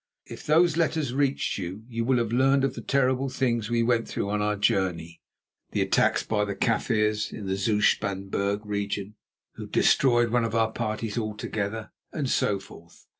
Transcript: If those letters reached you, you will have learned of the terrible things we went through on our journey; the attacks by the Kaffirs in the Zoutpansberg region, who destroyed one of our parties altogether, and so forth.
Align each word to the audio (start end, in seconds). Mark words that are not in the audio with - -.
If 0.25 0.47
those 0.47 0.77
letters 0.77 1.13
reached 1.13 1.59
you, 1.59 1.83
you 1.87 2.03
will 2.03 2.17
have 2.17 2.31
learned 2.31 2.63
of 2.63 2.73
the 2.73 2.81
terrible 2.81 3.29
things 3.29 3.69
we 3.69 3.83
went 3.83 4.07
through 4.07 4.31
on 4.31 4.41
our 4.41 4.55
journey; 4.55 5.21
the 5.73 5.81
attacks 5.83 6.23
by 6.23 6.43
the 6.43 6.55
Kaffirs 6.55 7.31
in 7.31 7.45
the 7.45 7.53
Zoutpansberg 7.55 8.61
region, 8.65 9.13
who 9.57 9.67
destroyed 9.67 10.31
one 10.31 10.43
of 10.43 10.55
our 10.55 10.71
parties 10.71 11.19
altogether, 11.19 11.91
and 12.11 12.27
so 12.27 12.57
forth. 12.57 13.05